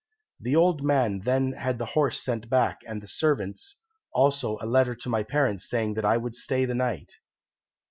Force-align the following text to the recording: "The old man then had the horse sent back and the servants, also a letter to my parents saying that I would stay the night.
"The 0.39 0.55
old 0.55 0.81
man 0.83 1.19
then 1.25 1.51
had 1.51 1.77
the 1.77 1.85
horse 1.93 2.19
sent 2.23 2.49
back 2.49 2.79
and 2.87 3.03
the 3.03 3.07
servants, 3.07 3.75
also 4.11 4.57
a 4.59 4.65
letter 4.65 4.95
to 4.95 5.09
my 5.09 5.21
parents 5.21 5.69
saying 5.69 5.93
that 5.93 6.05
I 6.05 6.17
would 6.17 6.33
stay 6.33 6.65
the 6.65 6.73
night. 6.73 7.17